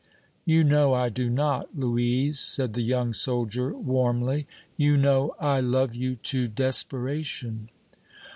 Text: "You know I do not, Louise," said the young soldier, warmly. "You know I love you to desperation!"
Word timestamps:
"You 0.45 0.63
know 0.63 0.95
I 0.95 1.09
do 1.09 1.29
not, 1.29 1.77
Louise," 1.77 2.39
said 2.39 2.73
the 2.73 2.81
young 2.81 3.13
soldier, 3.13 3.71
warmly. 3.77 4.47
"You 4.75 4.97
know 4.97 5.35
I 5.39 5.59
love 5.61 5.93
you 5.93 6.15
to 6.15 6.47
desperation!" 6.47 7.69